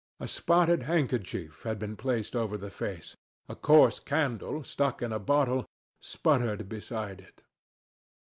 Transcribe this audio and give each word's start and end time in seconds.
A 0.19 0.27
spotted 0.27 0.81
handkerchief 0.81 1.61
had 1.61 1.77
been 1.77 1.95
placed 1.95 2.35
over 2.35 2.57
the 2.57 2.71
face. 2.71 3.15
A 3.47 3.55
coarse 3.55 3.99
candle, 3.99 4.63
stuck 4.63 5.03
in 5.03 5.11
a 5.11 5.19
bottle, 5.19 5.67
sputtered 5.99 6.67
beside 6.67 7.21
it. 7.21 7.43